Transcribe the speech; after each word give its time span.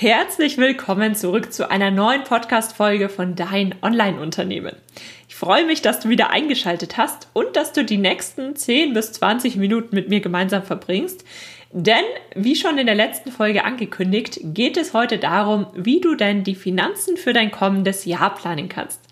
Herzlich 0.00 0.56
willkommen 0.56 1.14
zurück 1.14 1.52
zu 1.52 1.70
einer 1.70 1.90
neuen 1.90 2.24
Podcast-Folge 2.24 3.10
von 3.10 3.34
Dein 3.34 3.74
Online-Unternehmen. 3.82 4.74
Ich 5.28 5.36
freue 5.36 5.66
mich, 5.66 5.82
dass 5.82 6.00
du 6.00 6.08
wieder 6.08 6.30
eingeschaltet 6.30 6.96
hast 6.96 7.28
und 7.34 7.54
dass 7.54 7.74
du 7.74 7.84
die 7.84 7.98
nächsten 7.98 8.56
10 8.56 8.94
bis 8.94 9.12
20 9.12 9.56
Minuten 9.56 9.94
mit 9.94 10.08
mir 10.08 10.20
gemeinsam 10.20 10.62
verbringst. 10.62 11.26
Denn, 11.72 12.04
wie 12.34 12.56
schon 12.56 12.78
in 12.78 12.86
der 12.86 12.94
letzten 12.94 13.30
Folge 13.30 13.66
angekündigt, 13.66 14.40
geht 14.42 14.78
es 14.78 14.94
heute 14.94 15.18
darum, 15.18 15.66
wie 15.74 16.00
du 16.00 16.14
denn 16.14 16.44
die 16.44 16.54
Finanzen 16.54 17.18
für 17.18 17.34
dein 17.34 17.50
kommendes 17.50 18.06
Jahr 18.06 18.34
planen 18.34 18.70
kannst. 18.70 19.02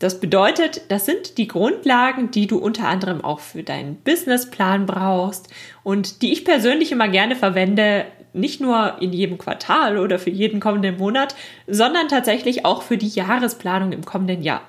Das 0.00 0.20
bedeutet, 0.20 0.82
das 0.88 1.06
sind 1.06 1.38
die 1.38 1.48
Grundlagen, 1.48 2.30
die 2.30 2.46
du 2.46 2.58
unter 2.58 2.88
anderem 2.88 3.24
auch 3.24 3.40
für 3.40 3.62
deinen 3.62 3.96
Businessplan 3.96 4.84
brauchst 4.84 5.48
und 5.82 6.20
die 6.20 6.32
ich 6.32 6.44
persönlich 6.44 6.92
immer 6.92 7.08
gerne 7.08 7.36
verwende, 7.36 8.04
nicht 8.32 8.60
nur 8.60 8.96
in 9.00 9.12
jedem 9.12 9.38
Quartal 9.38 9.98
oder 9.98 10.18
für 10.18 10.30
jeden 10.30 10.60
kommenden 10.60 10.98
Monat, 10.98 11.34
sondern 11.66 12.08
tatsächlich 12.08 12.64
auch 12.64 12.82
für 12.82 12.96
die 12.96 13.08
Jahresplanung 13.08 13.92
im 13.92 14.04
kommenden 14.04 14.42
Jahr. 14.42 14.62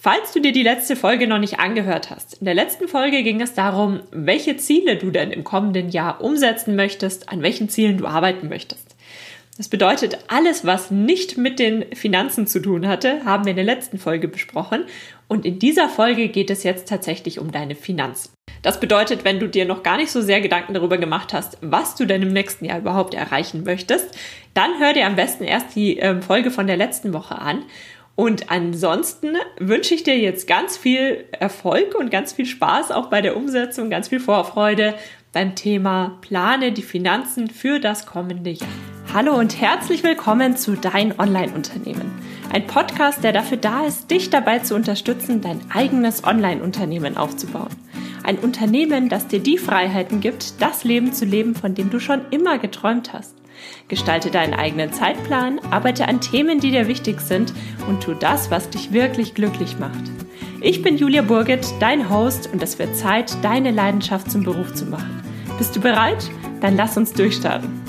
Falls 0.00 0.32
du 0.32 0.40
dir 0.40 0.52
die 0.52 0.62
letzte 0.62 0.94
Folge 0.94 1.26
noch 1.26 1.38
nicht 1.38 1.58
angehört 1.58 2.10
hast, 2.10 2.34
in 2.34 2.44
der 2.44 2.54
letzten 2.54 2.86
Folge 2.86 3.24
ging 3.24 3.40
es 3.40 3.54
darum, 3.54 4.00
welche 4.12 4.56
Ziele 4.56 4.96
du 4.96 5.10
denn 5.10 5.32
im 5.32 5.42
kommenden 5.42 5.88
Jahr 5.88 6.20
umsetzen 6.22 6.76
möchtest, 6.76 7.28
an 7.28 7.42
welchen 7.42 7.68
Zielen 7.68 7.98
du 7.98 8.06
arbeiten 8.06 8.48
möchtest. 8.48 8.94
Das 9.56 9.68
bedeutet, 9.68 10.18
alles, 10.28 10.64
was 10.64 10.92
nicht 10.92 11.36
mit 11.36 11.58
den 11.58 11.84
Finanzen 11.96 12.46
zu 12.46 12.62
tun 12.62 12.86
hatte, 12.86 13.24
haben 13.24 13.44
wir 13.44 13.50
in 13.50 13.56
der 13.56 13.64
letzten 13.64 13.98
Folge 13.98 14.28
besprochen. 14.28 14.84
Und 15.26 15.44
in 15.44 15.58
dieser 15.58 15.88
Folge 15.88 16.28
geht 16.28 16.50
es 16.50 16.62
jetzt 16.62 16.88
tatsächlich 16.88 17.40
um 17.40 17.50
deine 17.50 17.74
Finanzen. 17.74 18.30
Das 18.62 18.80
bedeutet, 18.80 19.24
wenn 19.24 19.38
du 19.38 19.48
dir 19.48 19.64
noch 19.64 19.82
gar 19.82 19.96
nicht 19.96 20.10
so 20.10 20.20
sehr 20.20 20.40
Gedanken 20.40 20.74
darüber 20.74 20.98
gemacht 20.98 21.32
hast, 21.32 21.58
was 21.60 21.94
du 21.94 22.04
denn 22.04 22.22
im 22.22 22.32
nächsten 22.32 22.64
Jahr 22.64 22.78
überhaupt 22.78 23.14
erreichen 23.14 23.62
möchtest, 23.64 24.16
dann 24.54 24.78
hör 24.78 24.92
dir 24.92 25.06
am 25.06 25.16
besten 25.16 25.44
erst 25.44 25.76
die 25.76 25.98
äh, 25.98 26.20
Folge 26.20 26.50
von 26.50 26.66
der 26.66 26.76
letzten 26.76 27.12
Woche 27.12 27.38
an. 27.38 27.62
Und 28.16 28.50
ansonsten 28.50 29.36
wünsche 29.60 29.94
ich 29.94 30.02
dir 30.02 30.18
jetzt 30.18 30.48
ganz 30.48 30.76
viel 30.76 31.24
Erfolg 31.30 31.94
und 31.94 32.10
ganz 32.10 32.32
viel 32.32 32.46
Spaß 32.46 32.90
auch 32.90 33.10
bei 33.10 33.20
der 33.20 33.36
Umsetzung, 33.36 33.90
ganz 33.90 34.08
viel 34.08 34.18
Vorfreude 34.18 34.94
beim 35.32 35.54
Thema 35.54 36.18
Plane 36.20 36.72
die 36.72 36.82
Finanzen 36.82 37.48
für 37.48 37.78
das 37.78 38.06
kommende 38.06 38.50
Jahr. 38.50 38.68
Hallo 39.14 39.34
und 39.34 39.60
herzlich 39.60 40.02
willkommen 40.02 40.56
zu 40.56 40.74
Dein 40.74 41.18
Online-Unternehmen. 41.18 42.10
Ein 42.52 42.66
Podcast, 42.66 43.22
der 43.22 43.32
dafür 43.32 43.58
da 43.58 43.86
ist, 43.86 44.10
dich 44.10 44.30
dabei 44.30 44.58
zu 44.58 44.74
unterstützen, 44.74 45.40
dein 45.40 45.60
eigenes 45.70 46.24
Online-Unternehmen 46.24 47.16
aufzubauen. 47.16 47.70
Ein 48.28 48.40
Unternehmen, 48.40 49.08
das 49.08 49.26
dir 49.26 49.40
die 49.40 49.56
Freiheiten 49.56 50.20
gibt, 50.20 50.60
das 50.60 50.84
Leben 50.84 51.14
zu 51.14 51.24
leben, 51.24 51.54
von 51.54 51.74
dem 51.74 51.88
du 51.88 51.98
schon 51.98 52.20
immer 52.30 52.58
geträumt 52.58 53.14
hast. 53.14 53.34
Gestalte 53.88 54.30
deinen 54.30 54.52
eigenen 54.52 54.92
Zeitplan, 54.92 55.58
arbeite 55.70 56.06
an 56.08 56.20
Themen, 56.20 56.60
die 56.60 56.70
dir 56.70 56.88
wichtig 56.88 57.22
sind 57.22 57.54
und 57.88 58.02
tu 58.02 58.12
das, 58.12 58.50
was 58.50 58.68
dich 58.68 58.92
wirklich 58.92 59.32
glücklich 59.32 59.78
macht. 59.78 60.10
Ich 60.60 60.82
bin 60.82 60.98
Julia 60.98 61.22
Burget, 61.22 61.66
dein 61.80 62.10
Host 62.10 62.50
und 62.52 62.62
es 62.62 62.78
wird 62.78 62.94
Zeit, 62.96 63.34
deine 63.42 63.70
Leidenschaft 63.70 64.30
zum 64.30 64.42
Beruf 64.42 64.74
zu 64.74 64.84
machen. 64.84 65.22
Bist 65.56 65.74
du 65.74 65.80
bereit? 65.80 66.30
Dann 66.60 66.76
lass 66.76 66.98
uns 66.98 67.14
durchstarten. 67.14 67.80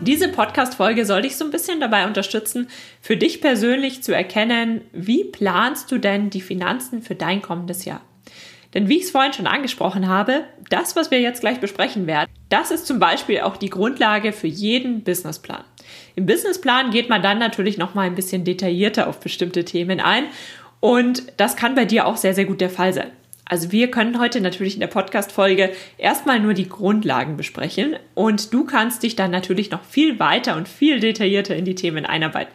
Diese 0.00 0.28
Podcast-Folge 0.28 1.04
soll 1.04 1.22
dich 1.22 1.36
so 1.36 1.44
ein 1.44 1.50
bisschen 1.50 1.80
dabei 1.80 2.06
unterstützen, 2.06 2.68
für 3.00 3.16
dich 3.16 3.40
persönlich 3.40 4.04
zu 4.04 4.14
erkennen, 4.14 4.82
wie 4.92 5.24
planst 5.24 5.90
du 5.90 5.98
denn 5.98 6.30
die 6.30 6.40
Finanzen 6.40 7.02
für 7.02 7.16
dein 7.16 7.42
kommendes 7.42 7.84
Jahr? 7.84 8.02
Denn 8.74 8.88
wie 8.88 8.98
ich 8.98 9.04
es 9.04 9.10
vorhin 9.12 9.32
schon 9.32 9.46
angesprochen 9.46 10.08
habe, 10.08 10.44
das, 10.68 10.96
was 10.96 11.10
wir 11.10 11.20
jetzt 11.20 11.40
gleich 11.40 11.60
besprechen 11.60 12.06
werden, 12.06 12.30
das 12.48 12.70
ist 12.70 12.86
zum 12.86 12.98
Beispiel 12.98 13.40
auch 13.40 13.56
die 13.56 13.70
Grundlage 13.70 14.32
für 14.32 14.48
jeden 14.48 15.04
Businessplan. 15.04 15.64
Im 16.16 16.26
Businessplan 16.26 16.90
geht 16.90 17.08
man 17.08 17.22
dann 17.22 17.38
natürlich 17.38 17.78
noch 17.78 17.94
mal 17.94 18.02
ein 18.02 18.16
bisschen 18.16 18.44
detaillierter 18.44 19.08
auf 19.08 19.20
bestimmte 19.20 19.64
Themen 19.64 20.00
ein 20.00 20.24
und 20.80 21.32
das 21.36 21.56
kann 21.56 21.74
bei 21.74 21.84
dir 21.84 22.06
auch 22.06 22.16
sehr, 22.16 22.34
sehr 22.34 22.44
gut 22.44 22.60
der 22.60 22.70
Fall 22.70 22.92
sein. 22.92 23.10
Also 23.46 23.72
wir 23.72 23.90
können 23.90 24.18
heute 24.18 24.40
natürlich 24.40 24.74
in 24.74 24.80
der 24.80 24.86
Podcast-Folge 24.86 25.70
erstmal 25.98 26.40
nur 26.40 26.54
die 26.54 26.68
Grundlagen 26.68 27.36
besprechen 27.36 27.96
und 28.14 28.54
du 28.54 28.64
kannst 28.64 29.02
dich 29.02 29.16
dann 29.16 29.30
natürlich 29.30 29.70
noch 29.70 29.84
viel 29.84 30.18
weiter 30.18 30.56
und 30.56 30.66
viel 30.66 30.98
detaillierter 30.98 31.54
in 31.54 31.66
die 31.66 31.74
Themen 31.74 32.06
einarbeiten. 32.06 32.52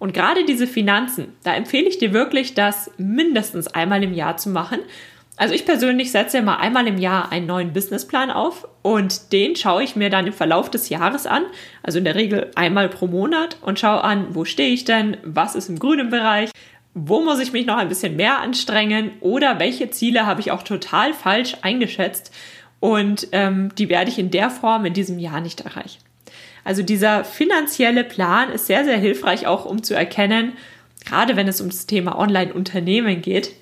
Und 0.00 0.14
gerade 0.14 0.44
diese 0.44 0.66
Finanzen, 0.66 1.34
da 1.44 1.54
empfehle 1.54 1.86
ich 1.86 1.98
dir 1.98 2.12
wirklich, 2.12 2.54
das 2.54 2.90
mindestens 2.96 3.68
einmal 3.68 4.02
im 4.02 4.14
Jahr 4.14 4.36
zu 4.36 4.48
machen. 4.48 4.80
Also 5.40 5.54
ich 5.54 5.64
persönlich 5.64 6.12
setze 6.12 6.36
immer 6.36 6.60
einmal 6.60 6.86
im 6.86 6.98
Jahr 6.98 7.32
einen 7.32 7.46
neuen 7.46 7.72
Businessplan 7.72 8.30
auf 8.30 8.68
und 8.82 9.32
den 9.32 9.56
schaue 9.56 9.82
ich 9.82 9.96
mir 9.96 10.10
dann 10.10 10.26
im 10.26 10.34
Verlauf 10.34 10.70
des 10.70 10.90
Jahres 10.90 11.26
an, 11.26 11.44
also 11.82 11.96
in 11.96 12.04
der 12.04 12.14
Regel 12.14 12.50
einmal 12.56 12.90
pro 12.90 13.06
Monat 13.06 13.56
und 13.62 13.80
schaue 13.80 14.04
an, 14.04 14.34
wo 14.34 14.44
stehe 14.44 14.68
ich 14.68 14.84
denn, 14.84 15.16
was 15.22 15.54
ist 15.54 15.70
im 15.70 15.78
grünen 15.78 16.10
Bereich, 16.10 16.50
wo 16.92 17.22
muss 17.22 17.40
ich 17.40 17.54
mich 17.54 17.64
noch 17.64 17.78
ein 17.78 17.88
bisschen 17.88 18.16
mehr 18.16 18.40
anstrengen 18.40 19.12
oder 19.20 19.58
welche 19.58 19.88
Ziele 19.88 20.26
habe 20.26 20.42
ich 20.42 20.50
auch 20.50 20.62
total 20.62 21.14
falsch 21.14 21.56
eingeschätzt 21.62 22.34
und 22.78 23.28
ähm, 23.32 23.70
die 23.78 23.88
werde 23.88 24.10
ich 24.10 24.18
in 24.18 24.30
der 24.30 24.50
Form 24.50 24.84
in 24.84 24.92
diesem 24.92 25.18
Jahr 25.18 25.40
nicht 25.40 25.62
erreichen. 25.62 26.02
Also 26.64 26.82
dieser 26.82 27.24
finanzielle 27.24 28.04
Plan 28.04 28.50
ist 28.50 28.66
sehr, 28.66 28.84
sehr 28.84 28.98
hilfreich 28.98 29.46
auch, 29.46 29.64
um 29.64 29.82
zu 29.82 29.94
erkennen, 29.94 30.52
gerade 31.06 31.36
wenn 31.36 31.48
es 31.48 31.62
um 31.62 31.68
das 31.68 31.86
Thema 31.86 32.18
Online-Unternehmen 32.18 33.22
geht, 33.22 33.54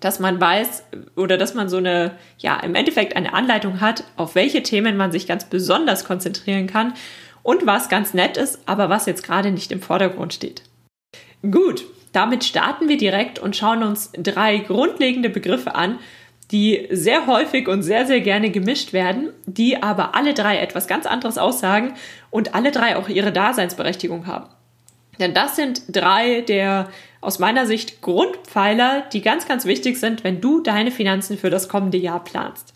dass 0.00 0.20
man 0.20 0.40
weiß 0.40 0.84
oder 1.16 1.38
dass 1.38 1.54
man 1.54 1.68
so 1.68 1.78
eine, 1.78 2.12
ja, 2.38 2.58
im 2.60 2.74
Endeffekt 2.74 3.16
eine 3.16 3.32
Anleitung 3.32 3.80
hat, 3.80 4.04
auf 4.16 4.34
welche 4.34 4.62
Themen 4.62 4.96
man 4.96 5.12
sich 5.12 5.26
ganz 5.26 5.44
besonders 5.44 6.04
konzentrieren 6.04 6.66
kann 6.66 6.94
und 7.42 7.66
was 7.66 7.88
ganz 7.88 8.14
nett 8.14 8.36
ist, 8.36 8.60
aber 8.66 8.88
was 8.88 9.06
jetzt 9.06 9.22
gerade 9.24 9.50
nicht 9.50 9.72
im 9.72 9.82
Vordergrund 9.82 10.34
steht. 10.34 10.62
Gut, 11.42 11.84
damit 12.12 12.44
starten 12.44 12.88
wir 12.88 12.96
direkt 12.96 13.38
und 13.38 13.56
schauen 13.56 13.82
uns 13.82 14.12
drei 14.12 14.58
grundlegende 14.58 15.30
Begriffe 15.30 15.74
an, 15.74 15.98
die 16.50 16.88
sehr 16.90 17.26
häufig 17.26 17.68
und 17.68 17.82
sehr, 17.82 18.06
sehr 18.06 18.20
gerne 18.20 18.50
gemischt 18.50 18.92
werden, 18.92 19.30
die 19.46 19.82
aber 19.82 20.14
alle 20.14 20.32
drei 20.32 20.58
etwas 20.58 20.86
ganz 20.86 21.04
anderes 21.06 21.36
aussagen 21.36 21.94
und 22.30 22.54
alle 22.54 22.70
drei 22.70 22.96
auch 22.96 23.08
ihre 23.08 23.32
Daseinsberechtigung 23.32 24.26
haben. 24.26 24.48
Denn 25.20 25.34
das 25.34 25.56
sind 25.56 25.82
drei 25.88 26.42
der 26.42 26.88
aus 27.20 27.38
meiner 27.38 27.66
Sicht 27.66 28.00
Grundpfeiler, 28.00 29.04
die 29.12 29.22
ganz, 29.22 29.46
ganz 29.48 29.64
wichtig 29.64 29.98
sind, 29.98 30.22
wenn 30.24 30.40
du 30.40 30.60
deine 30.60 30.90
Finanzen 30.90 31.36
für 31.36 31.50
das 31.50 31.68
kommende 31.68 31.98
Jahr 31.98 32.22
planst. 32.22 32.74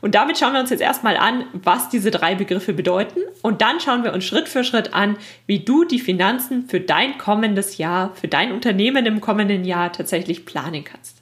Und 0.00 0.14
damit 0.14 0.38
schauen 0.38 0.54
wir 0.54 0.60
uns 0.60 0.70
jetzt 0.70 0.80
erstmal 0.80 1.16
an, 1.16 1.44
was 1.52 1.88
diese 1.90 2.10
drei 2.10 2.34
Begriffe 2.34 2.72
bedeuten. 2.72 3.20
Und 3.42 3.60
dann 3.60 3.80
schauen 3.80 4.04
wir 4.04 4.12
uns 4.12 4.24
Schritt 4.24 4.48
für 4.48 4.64
Schritt 4.64 4.94
an, 4.94 5.16
wie 5.46 5.60
du 5.60 5.84
die 5.84 5.98
Finanzen 5.98 6.68
für 6.68 6.80
dein 6.80 7.18
kommendes 7.18 7.78
Jahr, 7.78 8.14
für 8.14 8.28
dein 8.28 8.52
Unternehmen 8.52 9.04
im 9.06 9.20
kommenden 9.20 9.64
Jahr 9.64 9.92
tatsächlich 9.92 10.46
planen 10.46 10.84
kannst. 10.84 11.18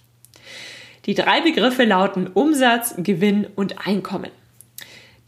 Die 1.06 1.14
drei 1.14 1.40
Begriffe 1.40 1.84
lauten 1.84 2.28
Umsatz, 2.28 2.94
Gewinn 2.98 3.46
und 3.56 3.86
Einkommen. 3.86 4.30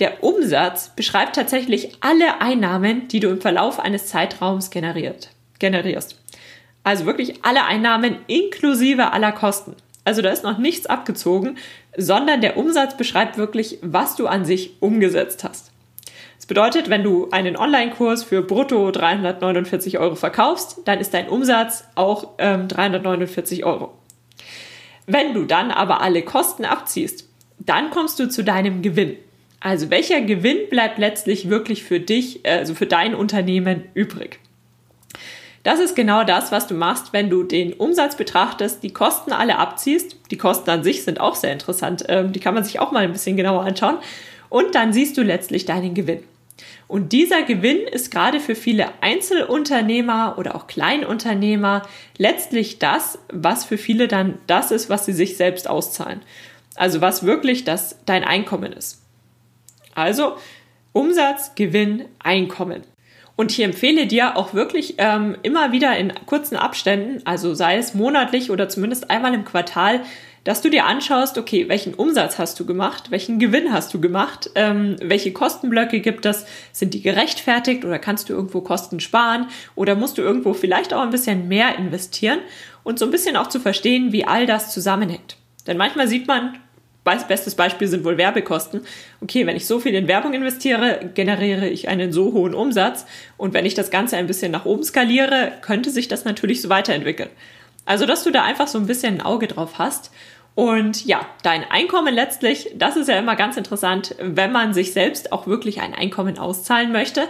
Der 0.01 0.25
Umsatz 0.25 0.93
beschreibt 0.97 1.37
tatsächlich 1.37 1.97
alle 2.01 2.41
Einnahmen, 2.41 3.07
die 3.09 3.21
du 3.21 3.29
im 3.29 3.41
Verlauf 3.41 3.79
eines 3.79 4.07
Zeitraums 4.07 4.71
generiert, 4.71 5.29
generierst. 5.59 6.19
Also 6.83 7.05
wirklich 7.05 7.45
alle 7.45 7.67
Einnahmen 7.67 8.17
inklusive 8.27 9.13
aller 9.13 9.33
Kosten. 9.33 9.77
Also 10.07 10.23
da 10.23 10.31
ist 10.31 10.43
noch 10.43 10.57
nichts 10.57 10.87
abgezogen, 10.87 11.59
sondern 11.95 12.41
der 12.41 12.57
Umsatz 12.57 12.97
beschreibt 12.97 13.37
wirklich, 13.37 13.79
was 13.83 14.17
du 14.17 14.27
an 14.27 14.47
sich 14.47 14.81
umgesetzt 14.81 15.45
hast. 15.45 15.71
Das 16.37 16.47
bedeutet, 16.47 16.89
wenn 16.89 17.05
du 17.05 17.29
einen 17.31 17.59
Online-Kurs 17.59 18.25
für 18.25 18.41
brutto 18.41 18.91
349 18.91 19.99
Euro 19.99 20.15
verkaufst, 20.15 20.79
dann 20.87 20.99
ist 20.99 21.13
dein 21.13 21.29
Umsatz 21.29 21.85
auch 21.95 22.31
ähm, 22.39 22.69
349 22.69 23.67
Euro. 23.67 23.93
Wenn 25.07 25.35
du 25.35 25.45
dann 25.45 25.71
aber 25.71 26.01
alle 26.01 26.23
Kosten 26.23 26.65
abziehst, 26.65 27.29
dann 27.59 27.91
kommst 27.91 28.19
du 28.19 28.31
zu 28.31 28.43
deinem 28.43 28.81
Gewinn. 28.81 29.19
Also 29.61 29.91
welcher 29.91 30.23
Gewinn 30.23 30.69
bleibt 30.71 30.99
letztlich 30.99 31.51
wirklich 31.51 31.85
für 31.85 32.01
dich, 32.01 32.47
also 32.47 32.75
für 32.75 32.87
dein 32.87 33.15
Unternehmen 33.15 33.85
übrig? 33.95 34.41
Das 35.63 35.79
ist 35.79 35.95
genau 35.95 36.25
das, 36.25 36.53
was 36.53 36.67
du 36.67 36.75
machst, 36.75 37.13
wenn 37.13 37.29
du 37.29 37.43
den 37.43 37.75
Umsatz 37.75 38.17
betrachtest, 38.17 38.83
die 38.83 38.95
Kosten 38.95 39.33
alle 39.33 39.59
abziehst. 39.59 40.17
Die 40.31 40.39
Kosten 40.39 40.71
an 40.71 40.83
sich 40.83 41.05
sind 41.05 41.21
auch 41.21 41.35
sehr 41.35 41.53
interessant. 41.53 42.05
Ähm, 42.09 42.33
die 42.33 42.41
kann 42.41 42.55
man 42.55 42.65
sich 42.65 42.81
auch 42.81 42.93
mal 42.93 43.05
ein 43.05 43.13
bisschen 43.13 43.37
genauer 43.37 43.65
anschauen. 43.65 43.99
Und 44.49 44.75
dann 44.75 44.95
siehst 44.95 45.19
du 45.19 45.23
letztlich 45.23 45.67
deinen 45.67 45.93
Gewinn. 45.93 46.23
Und 46.89 47.13
dieser 47.13 47.43
Gewinn 47.43 47.87
ist 47.87 48.11
gerade 48.11 48.41
für 48.41 48.55
viele 48.55 48.89
Einzelunternehmer 49.03 50.37
oder 50.39 50.57
auch 50.57 50.67
Kleinunternehmer 50.67 51.83
letztlich 52.17 52.79
das, 52.79 53.19
was 53.33 53.65
für 53.65 53.79
viele 53.79 54.09
dann 54.09 54.39
das 54.47 54.71
ist, 54.71 54.89
was 54.89 55.07
sie 55.07 55.13
sich 55.13 55.37
selbst 55.37 55.69
auszahlen. 55.69 56.23
Also 56.75 57.01
was 57.03 57.25
wirklich 57.25 57.65
das 57.65 57.99
dein 58.07 58.25
Einkommen 58.25 58.73
ist. 58.73 59.00
Also 59.95 60.37
Umsatz, 60.93 61.55
Gewinn, 61.55 62.07
Einkommen. 62.19 62.83
Und 63.37 63.53
ich 63.53 63.61
empfehle 63.61 64.07
dir 64.07 64.37
auch 64.37 64.53
wirklich 64.53 64.97
ähm, 64.99 65.37
immer 65.43 65.73
wieder 65.73 65.97
in 65.97 66.13
kurzen 66.27 66.57
Abständen, 66.57 67.23
also 67.25 67.55
sei 67.55 67.79
es 67.79 67.95
monatlich 67.95 68.51
oder 68.51 68.69
zumindest 68.69 69.11
einmal 69.11 69.33
im 69.33 69.47
Quartal, 69.47 70.03
dass 70.45 70.63
du 70.63 70.71
dir 70.71 70.87
anschaust, 70.87 71.39
okay, 71.39 71.69
welchen 71.69 71.95
Umsatz 71.95 72.39
hast 72.39 72.59
du 72.59 72.67
gemacht, 72.67 73.11
welchen 73.11 73.39
Gewinn 73.39 73.73
hast 73.73 73.93
du 73.93 74.01
gemacht, 74.01 74.51
ähm, 74.55 74.97
welche 75.03 75.33
Kostenblöcke 75.33 76.01
gibt 76.01 76.27
es, 76.27 76.47
sind 76.73 76.95
die 76.95 77.03
gerechtfertigt 77.03 77.85
oder 77.85 77.99
kannst 77.99 78.29
du 78.29 78.33
irgendwo 78.33 78.61
Kosten 78.63 79.01
sparen 79.01 79.47
oder 79.75 79.95
musst 79.95 80.19
du 80.19 80.23
irgendwo 80.23 80.53
vielleicht 80.55 80.95
auch 80.95 81.03
ein 81.03 81.11
bisschen 81.11 81.49
mehr 81.49 81.79
investieren 81.79 82.39
und 82.85 82.99
so 82.99 83.05
ein 83.05 83.11
bisschen 83.11 83.37
auch 83.37 83.49
zu 83.49 83.61
verstehen, 83.61 84.13
wie 84.13 84.27
all 84.27 84.47
das 84.47 84.73
zusammenhängt. 84.73 85.37
Denn 85.67 85.77
manchmal 85.77 86.09
sieht 86.09 86.27
man, 86.27 86.59
bestes 87.05 87.55
Beispiel 87.55 87.89
sind 87.89 88.05
wohl 88.05 88.19
Werbekosten. 88.19 88.83
Okay, 89.21 89.47
wenn 89.47 89.57
ich 89.57 89.67
so 89.67 89.81
viel 89.81 89.95
in 89.95 90.09
Werbung 90.09 90.35
investiere, 90.35 91.11
generiere 91.15 91.69
ich 91.69 91.89
einen 91.89 92.13
so 92.13 92.33
hohen 92.33 92.55
Umsatz 92.55 93.07
und 93.37 93.55
wenn 93.55 93.67
ich 93.67 93.75
das 93.75 93.91
Ganze 93.91 94.17
ein 94.17 94.27
bisschen 94.27 94.53
nach 94.53 94.67
oben 94.67 94.83
skaliere, 94.83 95.53
könnte 95.63 95.91
sich 95.91 96.09
das 96.09 96.25
natürlich 96.25 96.63
so 96.63 96.69
weiterentwickeln. 96.69 97.31
Also, 97.87 98.07
dass 98.07 98.23
du 98.23 98.31
da 98.31 98.45
einfach 98.45 98.69
so 98.69 98.79
ein 98.79 98.87
bisschen 98.87 99.15
ein 99.15 99.21
Auge 99.23 99.47
drauf 99.49 99.79
hast. 99.79 100.13
Und 100.55 101.07
ja, 101.07 101.27
dein 101.43 101.65
Einkommen 101.71 102.15
letztlich, 102.15 102.71
das 102.75 102.97
ist 102.97 103.09
ja 103.09 103.19
immer 103.19 103.37
ganz 103.37 103.57
interessant, 103.57 104.15
wenn 104.19 104.53
man 104.53 104.75
sich 104.75 104.93
selbst 104.93 105.33
auch 105.33 105.47
wirklich 105.47 105.81
ein 105.81 105.95
Einkommen 105.95 106.39
auszahlen 106.39 106.93
möchte. 106.93 107.29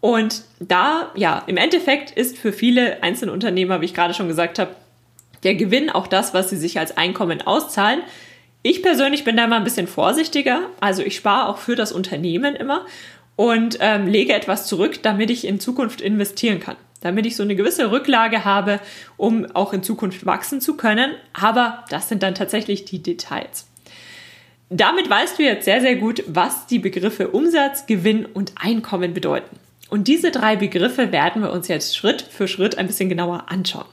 Und 0.00 0.42
da, 0.58 1.12
ja, 1.14 1.42
im 1.46 1.56
Endeffekt 1.56 2.10
ist 2.10 2.38
für 2.38 2.52
viele 2.52 3.02
Einzelunternehmer, 3.02 3.80
wie 3.80 3.84
ich 3.84 3.94
gerade 3.94 4.14
schon 4.14 4.28
gesagt 4.28 4.58
habe, 4.58 4.74
der 5.44 5.54
Gewinn 5.54 5.90
auch 5.90 6.06
das, 6.06 6.34
was 6.34 6.50
sie 6.50 6.56
sich 6.56 6.78
als 6.78 6.96
Einkommen 6.96 7.42
auszahlen. 7.42 8.00
Ich 8.62 8.82
persönlich 8.82 9.24
bin 9.24 9.36
da 9.36 9.44
immer 9.44 9.56
ein 9.56 9.64
bisschen 9.64 9.88
vorsichtiger. 9.88 10.68
Also 10.80 11.02
ich 11.02 11.16
spare 11.16 11.48
auch 11.48 11.58
für 11.58 11.76
das 11.76 11.92
Unternehmen 11.92 12.54
immer 12.54 12.86
und 13.36 13.78
ähm, 13.80 14.06
lege 14.06 14.32
etwas 14.32 14.66
zurück, 14.66 15.02
damit 15.02 15.30
ich 15.30 15.46
in 15.46 15.60
Zukunft 15.60 16.00
investieren 16.00 16.60
kann 16.60 16.76
damit 17.02 17.26
ich 17.26 17.36
so 17.36 17.42
eine 17.42 17.56
gewisse 17.56 17.90
Rücklage 17.90 18.44
habe, 18.44 18.80
um 19.16 19.44
auch 19.54 19.72
in 19.72 19.82
Zukunft 19.82 20.24
wachsen 20.24 20.60
zu 20.60 20.76
können. 20.76 21.12
Aber 21.32 21.84
das 21.90 22.08
sind 22.08 22.22
dann 22.22 22.34
tatsächlich 22.34 22.84
die 22.84 23.02
Details. 23.02 23.66
Damit 24.70 25.10
weißt 25.10 25.38
du 25.38 25.42
jetzt 25.42 25.66
sehr, 25.66 25.82
sehr 25.82 25.96
gut, 25.96 26.24
was 26.26 26.66
die 26.66 26.78
Begriffe 26.78 27.28
Umsatz, 27.28 27.86
Gewinn 27.86 28.24
und 28.24 28.54
Einkommen 28.56 29.12
bedeuten. 29.12 29.58
Und 29.90 30.08
diese 30.08 30.30
drei 30.30 30.56
Begriffe 30.56 31.12
werden 31.12 31.42
wir 31.42 31.52
uns 31.52 31.68
jetzt 31.68 31.94
Schritt 31.94 32.22
für 32.22 32.48
Schritt 32.48 32.78
ein 32.78 32.86
bisschen 32.86 33.10
genauer 33.10 33.50
anschauen. 33.50 33.84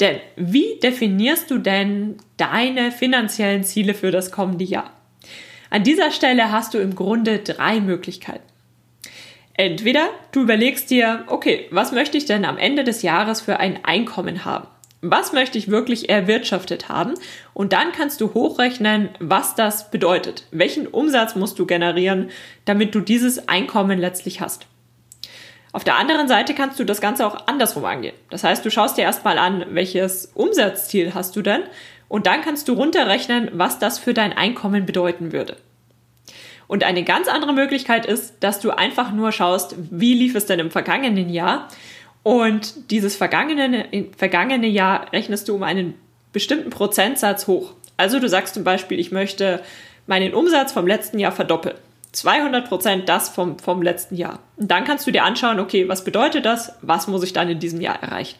Denn 0.00 0.18
wie 0.36 0.78
definierst 0.82 1.50
du 1.50 1.58
denn 1.58 2.16
deine 2.38 2.90
finanziellen 2.90 3.64
Ziele 3.64 3.94
für 3.94 4.10
das 4.10 4.32
kommende 4.32 4.64
Jahr? 4.64 4.90
An 5.68 5.84
dieser 5.84 6.10
Stelle 6.10 6.50
hast 6.50 6.74
du 6.74 6.78
im 6.78 6.96
Grunde 6.96 7.38
drei 7.38 7.80
Möglichkeiten. 7.80 8.42
Entweder 9.54 10.08
du 10.32 10.40
überlegst 10.40 10.90
dir, 10.90 11.24
okay, 11.26 11.66
was 11.70 11.92
möchte 11.92 12.16
ich 12.16 12.24
denn 12.24 12.46
am 12.46 12.56
Ende 12.56 12.82
des 12.82 13.02
Jahres 13.02 13.42
für 13.42 13.60
ein 13.60 13.84
Einkommen 13.84 14.44
haben? 14.46 14.66
Was 15.02 15.32
möchte 15.32 15.58
ich 15.58 15.70
wirklich 15.70 16.08
erwirtschaftet 16.08 16.88
haben? 16.88 17.14
Und 17.54 17.72
dann 17.72 17.92
kannst 17.92 18.20
du 18.20 18.34
hochrechnen, 18.34 19.10
was 19.18 19.54
das 19.54 19.90
bedeutet. 19.90 20.46
Welchen 20.50 20.86
Umsatz 20.86 21.36
musst 21.36 21.58
du 21.58 21.66
generieren, 21.66 22.30
damit 22.64 22.94
du 22.94 23.00
dieses 23.00 23.48
Einkommen 23.48 23.98
letztlich 23.98 24.40
hast? 24.40 24.66
Auf 25.72 25.84
der 25.84 25.96
anderen 25.96 26.26
Seite 26.26 26.54
kannst 26.54 26.80
du 26.80 26.84
das 26.84 27.00
Ganze 27.00 27.26
auch 27.26 27.46
andersrum 27.46 27.84
angehen. 27.84 28.14
Das 28.28 28.42
heißt, 28.42 28.64
du 28.64 28.70
schaust 28.70 28.96
dir 28.96 29.02
erstmal 29.02 29.38
an, 29.38 29.64
welches 29.70 30.26
Umsatzziel 30.34 31.14
hast 31.14 31.36
du 31.36 31.42
denn? 31.42 31.62
Und 32.08 32.26
dann 32.26 32.42
kannst 32.42 32.66
du 32.66 32.72
runterrechnen, 32.72 33.50
was 33.52 33.78
das 33.78 33.98
für 33.98 34.14
dein 34.14 34.32
Einkommen 34.32 34.84
bedeuten 34.84 35.32
würde. 35.32 35.56
Und 36.66 36.82
eine 36.84 37.04
ganz 37.04 37.28
andere 37.28 37.52
Möglichkeit 37.52 38.04
ist, 38.04 38.34
dass 38.40 38.60
du 38.60 38.70
einfach 38.70 39.12
nur 39.12 39.32
schaust, 39.32 39.76
wie 39.90 40.14
lief 40.14 40.34
es 40.34 40.46
denn 40.46 40.58
im 40.58 40.70
vergangenen 40.70 41.28
Jahr? 41.28 41.68
Und 42.22 42.90
dieses 42.90 43.16
vergangene, 43.16 43.86
vergangene 44.16 44.66
Jahr 44.66 45.12
rechnest 45.12 45.48
du 45.48 45.54
um 45.54 45.62
einen 45.62 45.94
bestimmten 46.32 46.70
Prozentsatz 46.70 47.46
hoch. 47.46 47.74
Also 47.96 48.18
du 48.18 48.28
sagst 48.28 48.54
zum 48.54 48.64
Beispiel, 48.64 48.98
ich 48.98 49.12
möchte 49.12 49.62
meinen 50.06 50.34
Umsatz 50.34 50.72
vom 50.72 50.86
letzten 50.86 51.18
Jahr 51.18 51.32
verdoppeln. 51.32 51.76
200 52.12 52.68
Prozent 52.68 53.08
das 53.08 53.28
vom, 53.28 53.58
vom 53.58 53.82
letzten 53.82 54.16
Jahr. 54.16 54.40
Und 54.56 54.70
dann 54.70 54.84
kannst 54.84 55.06
du 55.06 55.10
dir 55.10 55.24
anschauen, 55.24 55.60
okay, 55.60 55.88
was 55.88 56.04
bedeutet 56.04 56.44
das? 56.44 56.72
Was 56.82 57.06
muss 57.06 57.22
ich 57.22 57.32
dann 57.32 57.48
in 57.48 57.60
diesem 57.60 57.80
Jahr 57.80 58.02
erreichen? 58.02 58.38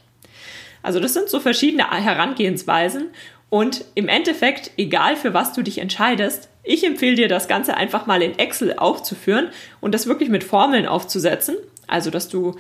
Also 0.83 0.99
das 0.99 1.15
sind 1.15 1.29
so 1.29 1.41
verschiedene 1.41 1.91
Herangehensweisen 1.91 3.09
und 3.51 3.85
im 3.97 4.09
Endeffekt, 4.09 4.71
egal 4.77 5.17
für 5.17 5.35
was 5.35 5.53
du 5.53 5.63
dich 5.63 5.79
entscheidest, 5.79 6.49
ich 6.63 6.85
empfehle 6.85 7.17
dir, 7.17 7.29
das 7.29 7.49
Ganze 7.49 7.77
einfach 7.77 8.07
mal 8.07 8.23
in 8.23 8.39
Excel 8.39 8.77
aufzuführen 8.77 9.49
und 9.81 9.93
das 9.93 10.07
wirklich 10.07 10.29
mit 10.29 10.45
Formeln 10.45 10.87
aufzusetzen. 10.87 11.57
Also, 11.87 12.11
dass 12.11 12.29
du 12.29 12.57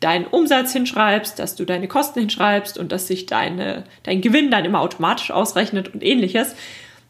deinen 0.00 0.26
Umsatz 0.26 0.72
hinschreibst, 0.72 1.38
dass 1.38 1.56
du 1.56 1.64
deine 1.64 1.88
Kosten 1.88 2.20
hinschreibst 2.20 2.78
und 2.78 2.92
dass 2.92 3.06
sich 3.06 3.26
deine, 3.26 3.84
dein 4.02 4.20
Gewinn 4.20 4.50
dann 4.50 4.64
immer 4.64 4.80
automatisch 4.80 5.30
ausrechnet 5.30 5.94
und 5.94 6.04
ähnliches, 6.04 6.54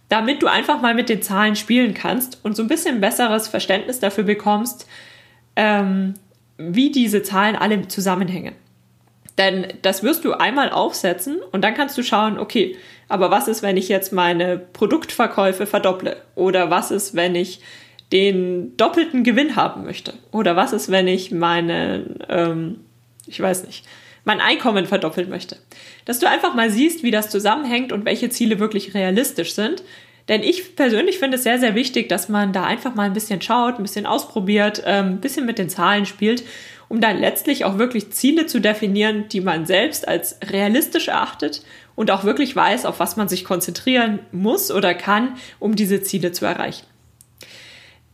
damit 0.09 0.43
du 0.43 0.47
einfach 0.47 0.81
mal 0.81 0.95
mit 0.95 1.09
den 1.09 1.23
Zahlen 1.23 1.57
spielen 1.57 1.95
kannst 1.95 2.39
und 2.45 2.57
so 2.57 2.63
ein 2.63 2.69
bisschen 2.69 3.01
besseres 3.01 3.49
Verständnis 3.49 4.01
dafür 4.01 4.25
bekommst, 4.25 4.87
ähm, 5.57 6.15
wie 6.57 6.91
diese 6.91 7.23
Zahlen 7.23 7.57
alle 7.57 7.89
zusammenhängen. 7.89 8.55
Denn 9.37 9.69
das 9.83 10.03
wirst 10.03 10.25
du 10.25 10.33
einmal 10.33 10.71
aufsetzen 10.71 11.39
und 11.53 11.63
dann 11.63 11.75
kannst 11.75 11.97
du 11.97 12.03
schauen, 12.03 12.39
okay, 12.39 12.77
aber 13.09 13.31
was 13.31 13.49
ist, 13.49 13.63
wenn 13.63 13.77
ich 13.77 13.89
jetzt 13.89 14.13
meine 14.13 14.59
Produktverkäufe 14.59 15.67
verdopple? 15.67 16.17
Oder 16.35 16.71
was 16.71 16.91
ist, 16.91 17.15
wenn 17.15 17.35
ich 17.35 17.61
den 18.13 18.77
doppelten 18.77 19.23
Gewinn 19.23 19.55
haben 19.55 19.85
möchte? 19.85 20.15
Oder 20.33 20.57
was 20.57 20.73
ist, 20.73 20.91
wenn 20.91 21.07
ich 21.07 21.31
meine, 21.31 22.17
ähm, 22.29 22.81
ich 23.27 23.41
weiß 23.41 23.65
nicht, 23.65 23.87
mein 24.29 24.41
Einkommen 24.41 24.87
verdoppeln 24.87 25.29
möchte? 25.29 25.57
Dass 26.05 26.21
du 26.21 26.29
einfach 26.29 26.55
mal 26.55 26.71
siehst, 26.71 27.03
wie 27.03 27.11
das 27.11 27.31
zusammenhängt 27.31 27.91
und 27.91 28.05
welche 28.05 28.31
Ziele 28.31 28.61
wirklich 28.61 28.95
realistisch 28.95 29.55
sind. 29.55 29.83
Denn 30.29 30.45
ich 30.45 30.77
persönlich 30.77 31.19
finde 31.19 31.39
es 31.39 31.43
sehr, 31.43 31.59
sehr 31.59 31.75
wichtig, 31.75 32.09
dass 32.09 32.29
man 32.29 32.53
da 32.53 32.63
einfach 32.63 32.95
mal 32.95 33.05
ein 33.05 33.15
bisschen 33.15 33.41
schaut, 33.43 33.79
ein 33.79 33.83
bisschen 33.83 34.07
ausprobiert, 34.07 34.83
ähm, 34.87 35.07
ein 35.07 35.21
bisschen 35.21 35.47
mit 35.47 35.59
den 35.59 35.71
Zahlen 35.71 36.07
spielt 36.07 36.45
um 36.89 37.01
dann 37.01 37.19
letztlich 37.19 37.65
auch 37.65 37.79
wirklich 37.79 38.11
Ziele 38.11 38.47
zu 38.47 38.61
definieren, 38.61 39.29
die 39.29 39.41
man 39.41 39.67
selbst 39.67 40.09
als 40.09 40.39
realistisch 40.51 41.09
erachtet 41.09 41.63
und 41.95 42.11
auch 42.11 42.25
wirklich 42.25 42.55
weiß, 42.57 42.87
auf 42.87 42.99
was 42.99 43.17
man 43.17 43.29
sich 43.29 43.45
konzentrieren 43.45 44.21
muss 44.33 44.71
oder 44.71 44.95
kann, 44.95 45.37
um 45.59 45.77
diese 45.77 46.03
Ziele 46.03 46.33
zu 46.33 46.47
erreichen. 46.47 46.87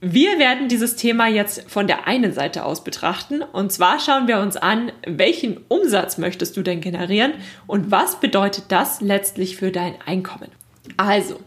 Wir 0.00 0.38
werden 0.38 0.68
dieses 0.68 0.96
Thema 0.96 1.28
jetzt 1.28 1.70
von 1.70 1.86
der 1.86 2.06
einen 2.06 2.32
Seite 2.32 2.64
aus 2.64 2.84
betrachten. 2.84 3.42
Und 3.42 3.72
zwar 3.72 3.98
schauen 4.00 4.28
wir 4.28 4.38
uns 4.38 4.56
an, 4.56 4.92
welchen 5.06 5.58
Umsatz 5.68 6.18
möchtest 6.18 6.56
du 6.56 6.62
denn 6.62 6.80
generieren 6.80 7.32
und 7.66 7.90
was 7.90 8.20
bedeutet 8.20 8.64
das 8.68 9.00
letztlich 9.00 9.56
für 9.56 9.70
dein 9.70 9.94
Einkommen. 10.04 10.50
Also, 10.96 11.40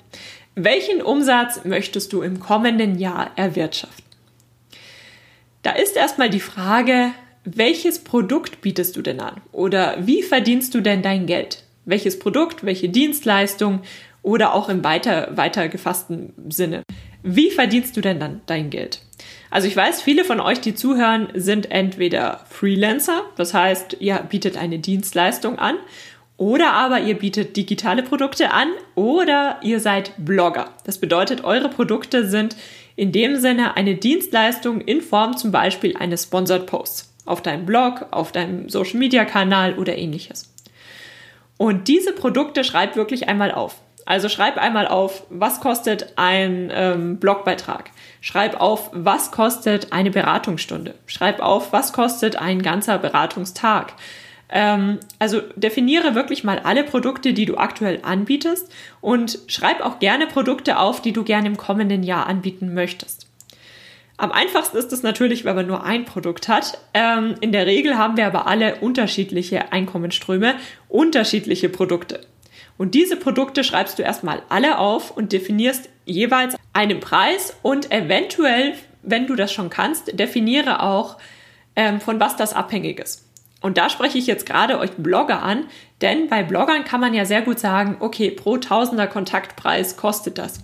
welchen 0.55 1.03
Umsatz 1.03 1.65
möchtest 1.65 2.13
du 2.13 2.23
im 2.23 2.39
kommenden 2.39 2.97
Jahr 2.97 3.31
erwirtschaften? 3.35 4.03
Da 5.61 5.71
ist 5.73 5.95
erstmal 5.95 6.29
die 6.29 6.39
Frage, 6.39 7.11
welches 7.43 7.99
Produkt 7.99 8.61
bietest 8.61 8.95
du 8.95 9.01
denn 9.01 9.19
an? 9.19 9.41
Oder 9.51 9.97
wie 9.99 10.23
verdienst 10.23 10.73
du 10.73 10.81
denn 10.81 11.01
dein 11.01 11.27
Geld? 11.27 11.63
Welches 11.85 12.19
Produkt, 12.19 12.65
welche 12.65 12.89
Dienstleistung 12.89 13.81
oder 14.21 14.53
auch 14.53 14.67
im 14.67 14.83
weiter, 14.83 15.37
weiter 15.37 15.69
gefassten 15.69 16.33
Sinne? 16.49 16.83
Wie 17.29 17.51
verdienst 17.51 17.97
du 17.97 18.01
denn 18.01 18.21
dann 18.21 18.39
dein 18.45 18.69
Geld? 18.69 19.01
Also 19.49 19.67
ich 19.67 19.75
weiß, 19.75 20.01
viele 20.01 20.23
von 20.23 20.39
euch, 20.39 20.61
die 20.61 20.75
zuhören, 20.75 21.27
sind 21.33 21.71
entweder 21.71 22.45
Freelancer, 22.49 23.23
das 23.35 23.53
heißt, 23.53 23.97
ihr 23.99 24.15
bietet 24.29 24.57
eine 24.57 24.79
Dienstleistung 24.79 25.59
an, 25.59 25.75
oder 26.37 26.71
aber 26.71 27.01
ihr 27.01 27.15
bietet 27.15 27.57
digitale 27.57 28.01
Produkte 28.03 28.51
an, 28.51 28.69
oder 28.95 29.59
ihr 29.61 29.81
seid 29.81 30.13
Blogger. 30.17 30.69
Das 30.85 30.99
bedeutet, 30.99 31.43
eure 31.43 31.67
Produkte 31.67 32.29
sind 32.29 32.55
in 32.95 33.11
dem 33.11 33.35
Sinne 33.35 33.75
eine 33.75 33.95
Dienstleistung 33.95 34.79
in 34.79 35.01
Form 35.01 35.35
zum 35.35 35.51
Beispiel 35.51 35.97
eines 35.97 36.23
Sponsored 36.23 36.65
Posts 36.65 37.13
auf 37.25 37.41
deinem 37.41 37.65
Blog, 37.65 38.05
auf 38.11 38.31
deinem 38.31 38.69
Social 38.69 38.99
Media 38.99 39.25
Kanal 39.25 39.77
oder 39.77 39.97
ähnliches. 39.97 40.53
Und 41.57 41.89
diese 41.89 42.13
Produkte 42.13 42.63
schreib 42.63 42.95
wirklich 42.95 43.27
einmal 43.27 43.51
auf. 43.51 43.81
Also 44.07 44.29
schreib 44.29 44.57
einmal 44.57 44.87
auf, 44.87 45.23
was 45.29 45.59
kostet 45.59 46.13
ein 46.15 46.71
ähm, 46.73 47.17
Blogbeitrag. 47.17 47.91
Schreib 48.21 48.57
auf, 48.57 48.89
was 48.93 49.31
kostet 49.31 49.91
eine 49.91 50.11
Beratungsstunde. 50.11 50.93
Schreib 51.07 51.41
auf, 51.41 51.73
was 51.73 51.91
kostet 51.91 52.37
ein 52.37 52.61
ganzer 52.61 52.99
Beratungstag. 52.99 53.91
Ähm, 54.47 54.99
also 55.19 55.41
definiere 55.57 56.15
wirklich 56.15 56.45
mal 56.45 56.59
alle 56.59 56.85
Produkte, 56.85 57.33
die 57.33 57.45
du 57.45 57.57
aktuell 57.57 57.99
anbietest 58.01 58.73
und 59.01 59.39
schreib 59.47 59.81
auch 59.81 59.99
gerne 59.99 60.27
Produkte 60.27 60.79
auf, 60.79 61.01
die 61.01 61.11
du 61.11 61.25
gerne 61.25 61.47
im 61.47 61.57
kommenden 61.57 62.03
Jahr 62.03 62.27
anbieten 62.27 62.73
möchtest. 62.73 63.27
Am 64.15 64.31
einfachsten 64.31 64.77
ist 64.77 64.93
es 64.93 65.03
natürlich, 65.03 65.43
wenn 65.43 65.57
man 65.57 65.67
nur 65.67 65.83
ein 65.83 66.05
Produkt 66.05 66.47
hat. 66.47 66.79
Ähm, 66.93 67.35
in 67.41 67.51
der 67.51 67.65
Regel 67.65 67.97
haben 67.97 68.15
wir 68.15 68.25
aber 68.25 68.47
alle 68.47 68.75
unterschiedliche 68.75 69.73
Einkommensströme, 69.73 70.55
unterschiedliche 70.87 71.67
Produkte. 71.67 72.21
Und 72.77 72.93
diese 72.93 73.15
Produkte 73.15 73.63
schreibst 73.63 73.97
du 73.97 74.03
erstmal 74.03 74.41
alle 74.49 74.77
auf 74.77 75.15
und 75.15 75.31
definierst 75.31 75.89
jeweils 76.05 76.55
einen 76.73 76.99
Preis 76.99 77.57
und 77.63 77.91
eventuell, 77.91 78.75
wenn 79.01 79.27
du 79.27 79.35
das 79.35 79.51
schon 79.51 79.69
kannst, 79.69 80.17
definiere 80.19 80.83
auch, 80.83 81.17
ähm, 81.75 81.99
von 81.99 82.19
was 82.19 82.35
das 82.35 82.53
abhängig 82.53 82.99
ist. 82.99 83.23
Und 83.61 83.77
da 83.77 83.89
spreche 83.89 84.19
ich 84.19 84.27
jetzt 84.27 84.45
gerade 84.45 84.79
euch 84.79 84.91
Blogger 84.91 85.41
an, 85.41 85.65
denn 86.01 86.27
bei 86.27 86.43
Bloggern 86.43 86.83
kann 86.83 87.01
man 87.01 87.13
ja 87.13 87.25
sehr 87.25 87.41
gut 87.41 87.59
sagen, 87.59 87.97
okay, 87.99 88.29
pro 88.29 88.57
Tausender 88.57 89.07
Kontaktpreis 89.07 89.97
kostet 89.97 90.37
das. 90.37 90.59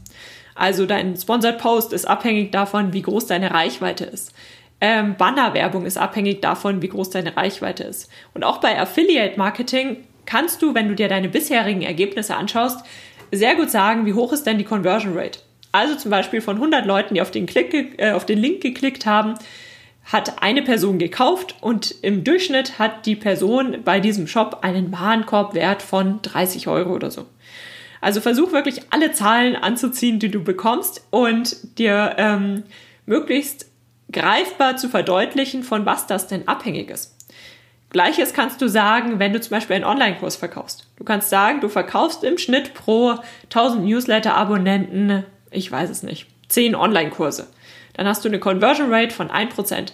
Also 0.55 0.85
dein 0.85 1.15
Sponsored 1.15 1.57
Post 1.57 1.93
ist 1.93 2.05
abhängig 2.05 2.51
davon, 2.51 2.93
wie 2.93 3.01
groß 3.01 3.25
deine 3.25 3.51
Reichweite 3.51 4.05
ist. 4.05 4.33
Ähm, 4.79 5.15
Bannerwerbung 5.17 5.85
ist 5.85 5.97
abhängig 5.97 6.41
davon, 6.41 6.81
wie 6.81 6.89
groß 6.89 7.09
deine 7.09 7.35
Reichweite 7.35 7.83
ist. 7.83 8.11
Und 8.33 8.43
auch 8.43 8.59
bei 8.59 8.79
Affiliate 8.79 9.37
Marketing 9.37 10.03
kannst 10.25 10.61
du, 10.61 10.73
wenn 10.73 10.87
du 10.87 10.95
dir 10.95 11.07
deine 11.07 11.29
bisherigen 11.29 11.81
Ergebnisse 11.81 12.35
anschaust, 12.35 12.85
sehr 13.31 13.55
gut 13.55 13.69
sagen, 13.69 14.05
wie 14.05 14.13
hoch 14.13 14.31
ist 14.31 14.43
denn 14.43 14.57
die 14.57 14.63
Conversion 14.63 15.17
Rate. 15.17 15.39
Also 15.71 15.95
zum 15.95 16.11
Beispiel 16.11 16.41
von 16.41 16.57
100 16.57 16.85
Leuten, 16.85 17.15
die 17.15 17.21
auf 17.21 17.31
den, 17.31 17.45
Klick, 17.45 17.99
äh, 17.99 18.11
auf 18.11 18.25
den 18.25 18.37
Link 18.37 18.61
geklickt 18.61 19.05
haben, 19.05 19.33
hat 20.05 20.43
eine 20.43 20.61
Person 20.61 20.99
gekauft 20.99 21.55
und 21.61 21.95
im 22.01 22.23
Durchschnitt 22.23 22.77
hat 22.77 23.05
die 23.05 23.15
Person 23.15 23.77
bei 23.83 23.99
diesem 23.99 24.27
Shop 24.27 24.59
einen 24.61 24.91
Warenkorbwert 24.91 25.81
von 25.81 26.21
30 26.21 26.67
Euro 26.67 26.93
oder 26.93 27.09
so. 27.09 27.25
Also 28.01 28.19
versuch 28.19 28.51
wirklich 28.51 28.81
alle 28.89 29.13
Zahlen 29.13 29.55
anzuziehen, 29.55 30.19
die 30.19 30.29
du 30.29 30.43
bekommst 30.43 31.07
und 31.09 31.79
dir 31.79 32.15
ähm, 32.17 32.63
möglichst 33.05 33.67
greifbar 34.11 34.75
zu 34.75 34.89
verdeutlichen, 34.89 35.63
von 35.63 35.85
was 35.85 36.05
das 36.05 36.27
denn 36.27 36.47
abhängig 36.47 36.89
ist. 36.89 37.12
Gleiches 37.93 38.33
kannst 38.33 38.59
du 38.59 38.67
sagen, 38.67 39.19
wenn 39.19 39.33
du 39.33 39.39
zum 39.39 39.51
Beispiel 39.51 39.75
einen 39.75 39.85
Online-Kurs 39.85 40.35
verkaufst. 40.35 40.87
Du 40.97 41.03
kannst 41.03 41.29
sagen, 41.29 41.61
du 41.61 41.69
verkaufst 41.69 42.23
im 42.23 42.39
Schnitt 42.39 42.73
pro 42.73 43.15
1000 43.45 43.85
Newsletter-Abonnenten, 43.85 45.23
ich 45.51 45.71
weiß 45.71 45.91
es 45.91 46.01
nicht, 46.01 46.25
10 46.49 46.75
Online-Kurse. 46.75 47.47
Dann 47.93 48.07
hast 48.07 48.25
du 48.25 48.29
eine 48.29 48.39
Conversion 48.39 48.91
Rate 48.91 49.13
von 49.13 49.29
1%. 49.29 49.91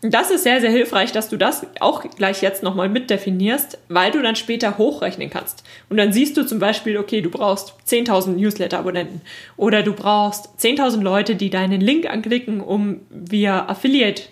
Das 0.00 0.30
ist 0.30 0.42
sehr, 0.42 0.60
sehr 0.60 0.70
hilfreich, 0.70 1.12
dass 1.12 1.28
du 1.28 1.36
das 1.36 1.64
auch 1.78 2.04
gleich 2.10 2.42
jetzt 2.42 2.64
nochmal 2.64 2.88
mitdefinierst, 2.88 3.78
weil 3.88 4.10
du 4.10 4.20
dann 4.20 4.36
später 4.36 4.76
hochrechnen 4.76 5.30
kannst. 5.30 5.62
Und 5.88 5.96
dann 5.96 6.12
siehst 6.12 6.36
du 6.36 6.44
zum 6.44 6.58
Beispiel, 6.58 6.98
okay, 6.98 7.20
du 7.20 7.30
brauchst 7.30 7.74
10.000 7.86 8.30
Newsletter-Abonnenten 8.36 9.20
oder 9.56 9.84
du 9.84 9.92
brauchst 9.92 10.50
10.000 10.58 11.02
Leute, 11.02 11.36
die 11.36 11.50
deinen 11.50 11.80
Link 11.80 12.08
anklicken, 12.08 12.60
um 12.60 13.00
via 13.10 13.68
Affiliate 13.68 14.22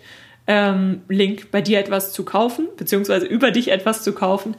ähm, 0.47 1.03
Link 1.09 1.51
bei 1.51 1.61
dir 1.61 1.79
etwas 1.79 2.13
zu 2.13 2.25
kaufen, 2.25 2.69
beziehungsweise 2.77 3.27
über 3.27 3.51
dich 3.51 3.69
etwas 3.69 4.03
zu 4.03 4.13
kaufen, 4.13 4.55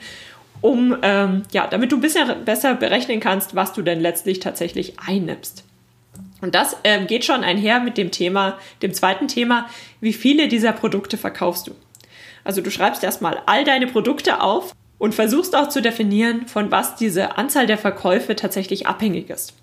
um, 0.62 0.98
ähm, 1.02 1.44
ja, 1.52 1.68
damit 1.68 1.92
du 1.92 1.98
ein 1.98 2.02
bisschen 2.02 2.46
besser 2.46 2.76
berechnen 2.76 3.20
kannst, 3.20 3.56
was 3.56 3.74
du 3.74 3.82
denn 3.82 4.00
letztlich 4.00 4.40
tatsächlich 4.40 5.00
einnimmst. 5.00 5.64
Und 6.42 6.56
das 6.56 6.78
ähm, 6.84 7.08
geht 7.08 7.26
schon 7.26 7.44
einher 7.44 7.80
mit 7.80 7.98
dem 7.98 8.12
Thema, 8.12 8.58
dem 8.82 8.94
zweiten 8.94 9.28
Thema, 9.28 9.68
wie 10.02 10.14
viele 10.14 10.48
dieser 10.48 10.72
Produkte 10.72 11.18
verkaufst 11.18 11.68
du. 11.68 11.76
Also 12.44 12.62
du 12.62 12.70
schreibst 12.70 13.04
erstmal 13.04 13.42
all 13.46 13.64
deine 13.64 13.88
Produkte 13.88 14.42
auf 14.42 14.74
und 15.00 15.16
versuchst 15.16 15.56
auch 15.56 15.70
zu 15.70 15.82
definieren, 15.82 16.48
von 16.48 16.72
was 16.72 16.96
diese 16.96 17.38
Anzahl 17.38 17.68
der 17.68 17.78
Verkäufe 17.78 18.36
tatsächlich 18.36 18.88
abhängig 18.88 19.30
ist. 19.30 19.54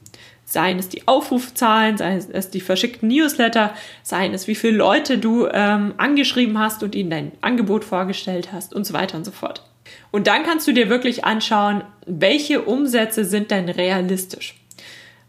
Seien 0.45 0.79
es 0.79 0.89
die 0.89 1.09
Aufrufzahlen, 1.09 1.97
seien 1.97 2.23
es 2.33 2.51
die 2.51 2.61
verschickten 2.61 3.09
Newsletter, 3.09 3.75
seien 4.03 4.35
es 4.35 4.47
wie 4.47 4.55
viele 4.55 4.77
Leute 4.77 5.19
du 5.19 5.47
ähm, 5.47 5.95
angeschrieben 5.97 6.59
hast 6.59 6.83
und 6.83 6.95
ihnen 6.95 7.11
dein 7.11 7.33
Angebot 7.41 7.85
vorgestellt 7.85 8.51
hast 8.53 8.75
und 8.75 8.87
so 8.87 8.93
weiter 8.93 9.17
und 9.17 9.25
so 9.25 9.31
fort. 9.31 9.63
Und 10.11 10.27
dann 10.27 10.45
kannst 10.45 10.67
du 10.67 10.73
dir 10.73 10.89
wirklich 10.89 11.25
anschauen, 11.25 11.83
welche 12.07 12.63
Umsätze 12.63 13.25
sind 13.25 13.51
denn 13.51 13.69
realistisch. 13.69 14.55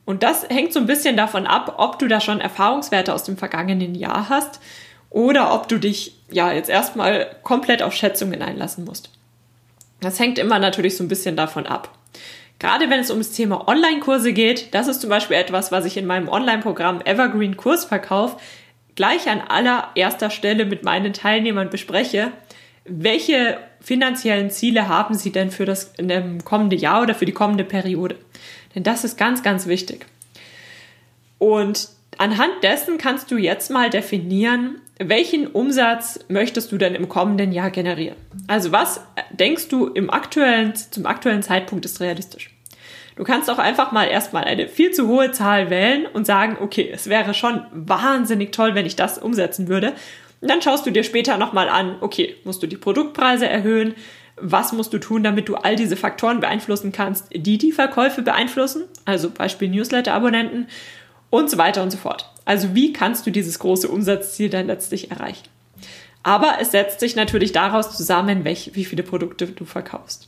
Und 0.06 0.22
das 0.22 0.48
hängt 0.50 0.72
so 0.72 0.80
ein 0.80 0.86
bisschen 0.86 1.18
davon 1.18 1.48
ab, 1.48 1.76
ob 1.78 1.98
du 1.98 2.08
da 2.08 2.22
schon 2.22 2.40
Erfahrungswerte 2.40 3.14
aus 3.14 3.24
dem 3.24 3.38
vergangenen 3.38 3.96
Jahr 3.96 4.30
hast 4.30 4.60
oder 5.10 5.54
ob 5.54 5.68
du 5.68 5.80
dich 5.80 6.16
ja 6.32 6.52
jetzt 6.52 6.70
erstmal 6.70 7.36
komplett 7.42 7.82
auf 7.82 7.94
Schätzungen 7.94 8.42
einlassen 8.42 8.86
musst. 8.86 9.10
Das 10.02 10.20
hängt 10.20 10.38
immer 10.38 10.60
natürlich 10.60 10.98
so 10.98 11.04
ein 11.04 11.08
bisschen 11.08 11.36
davon 11.36 11.66
ab. 11.66 11.98
Gerade 12.60 12.90
wenn 12.90 13.02
es 13.02 13.12
um 13.12 13.18
das 13.18 13.32
Thema 13.32 13.68
Online-Kurse 13.68 14.32
geht, 14.34 14.74
das 14.74 14.88
ist 14.88 15.02
zum 15.02 15.10
Beispiel 15.10 15.36
etwas, 15.36 15.72
was 15.72 15.86
ich 15.86 15.98
in 15.98 16.06
meinem 16.06 16.30
Online-Programm 16.30 17.02
Evergreen 17.04 17.58
Kursverkauf 17.58 18.42
gleich 18.96 19.30
an 19.30 19.42
allererster 19.42 20.30
Stelle 20.30 20.66
mit 20.66 20.84
meinen 20.84 21.14
Teilnehmern 21.14 21.70
bespreche. 21.70 22.32
Welche 22.86 23.58
finanziellen 23.82 24.50
Ziele 24.52 24.88
haben 24.88 25.16
sie 25.16 25.32
denn 25.32 25.52
für 25.52 25.66
das 25.66 25.94
kommende 26.46 26.76
Jahr 26.76 27.02
oder 27.02 27.14
für 27.14 27.26
die 27.26 27.34
kommende 27.34 27.66
Periode? 27.66 28.16
Denn 28.74 28.84
das 28.84 29.04
ist 29.04 29.18
ganz, 29.18 29.44
ganz 29.44 29.68
wichtig. 29.68 30.06
Und 31.40 31.90
anhand 32.18 32.64
dessen 32.64 32.98
kannst 32.98 33.32
du 33.32 33.38
jetzt 33.38 33.70
mal 33.70 33.90
definieren, 33.90 34.80
welchen 35.00 35.48
Umsatz 35.48 36.20
möchtest 36.30 36.72
du 36.72 36.78
denn 36.78 36.96
im 36.96 37.10
kommenden 37.10 37.52
Jahr 37.52 37.70
generieren? 37.70 38.18
Also 38.48 38.72
was 38.72 39.02
denkst 39.32 39.68
du 39.68 39.88
im 39.88 40.10
aktuellen, 40.10 40.74
zum 40.76 41.06
aktuellen 41.06 41.44
Zeitpunkt 41.44 41.86
ist 41.86 42.00
realistisch? 42.00 42.52
Du 43.16 43.24
kannst 43.24 43.50
auch 43.50 43.60
einfach 43.60 43.92
mal 43.92 44.06
erstmal 44.06 44.44
eine 44.44 44.68
viel 44.68 44.92
zu 44.92 45.08
hohe 45.08 45.32
Zahl 45.32 45.70
wählen 45.70 46.06
und 46.06 46.26
sagen, 46.26 46.58
okay, 46.60 46.90
es 46.94 47.08
wäre 47.08 47.34
schon 47.34 47.66
wahnsinnig 47.72 48.52
toll, 48.52 48.76
wenn 48.76 48.86
ich 48.86 48.96
das 48.96 49.18
umsetzen 49.18 49.68
würde. 49.68 49.94
Und 50.42 50.50
dann 50.50 50.62
schaust 50.62 50.86
du 50.86 50.92
dir 50.92 51.04
später 51.04 51.38
nochmal 51.38 51.70
an, 51.70 51.96
okay, 52.02 52.36
musst 52.44 52.62
du 52.62 52.68
die 52.68 52.78
Produktpreise 52.78 53.48
erhöhen? 53.48 53.96
was 54.38 54.74
musst 54.74 54.94
du 54.94 54.98
tun, 54.98 55.24
damit 55.24 55.48
du 55.48 55.56
all 55.56 55.76
diese 55.76 55.96
Faktoren 55.96 56.40
beeinflussen 56.40 56.92
kannst, 56.92 57.28
die 57.34 57.58
die 57.58 57.72
Verkäufe 57.72 58.22
beeinflussen, 58.22 58.84
also 59.06 59.30
Beispiel 59.30 59.70
Newsletter-Abonnenten 59.70 60.68
und 61.38 61.50
so 61.50 61.58
weiter 61.58 61.84
und 61.84 61.92
so 61.92 61.98
fort. 61.98 62.30
Also 62.46 62.76
wie 62.76 62.94
kannst 62.94 63.26
du 63.26 63.32
dieses 63.32 63.60
große 63.60 63.88
Umsatzziel 63.88 64.50
dann 64.50 64.68
letztlich 64.68 65.12
erreichen? 65.12 65.48
Aber 66.24 66.58
es 66.60 66.72
setzt 66.72 67.00
sich 67.00 67.16
natürlich 67.16 67.52
daraus 67.52 67.96
zusammen, 67.96 68.46
welche, 68.46 68.76
wie 68.76 68.86
viele 68.86 69.04
Produkte 69.04 69.48
du 69.48 69.66
verkaufst. 69.66 70.28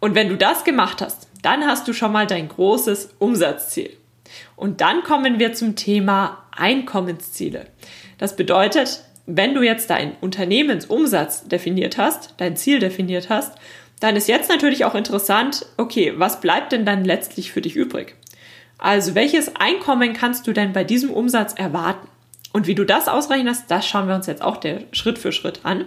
Und 0.00 0.14
wenn 0.14 0.28
du 0.28 0.36
das 0.36 0.64
gemacht 0.64 1.00
hast, 1.00 1.28
dann 1.42 1.64
hast 1.64 1.86
du 1.88 1.92
schon 1.92 2.12
mal 2.12 2.26
dein 2.26 2.48
großes 2.48 3.14
Umsatzziel. 3.18 3.96
Und 4.56 4.80
dann 4.80 5.02
kommen 5.02 5.38
wir 5.38 5.52
zum 5.52 5.76
Thema 5.76 6.44
Einkommensziele. 6.50 7.66
Das 8.18 8.36
bedeutet, 8.36 9.04
wenn 9.26 9.54
du 9.54 9.62
jetzt 9.62 9.90
deinen 9.90 10.16
Unternehmensumsatz 10.20 11.48
definiert 11.48 11.98
hast, 11.98 12.34
dein 12.38 12.56
Ziel 12.56 12.78
definiert 12.78 13.30
hast, 13.30 13.54
dann 14.00 14.16
ist 14.16 14.28
jetzt 14.28 14.48
natürlich 14.48 14.84
auch 14.84 14.96
interessant, 14.96 15.64
okay, 15.76 16.14
was 16.16 16.40
bleibt 16.40 16.72
denn 16.72 16.84
dann 16.84 17.04
letztlich 17.04 17.52
für 17.52 17.60
dich 17.60 17.76
übrig? 17.76 18.16
Also 18.82 19.14
welches 19.14 19.54
Einkommen 19.54 20.12
kannst 20.12 20.48
du 20.48 20.52
denn 20.52 20.72
bei 20.72 20.82
diesem 20.82 21.10
Umsatz 21.10 21.54
erwarten? 21.54 22.08
Und 22.52 22.66
wie 22.66 22.74
du 22.74 22.84
das 22.84 23.06
ausrechnest, 23.06 23.66
das 23.68 23.86
schauen 23.86 24.08
wir 24.08 24.16
uns 24.16 24.26
jetzt 24.26 24.42
auch 24.42 24.56
der 24.56 24.80
Schritt 24.90 25.20
für 25.20 25.30
Schritt 25.30 25.60
an. 25.62 25.86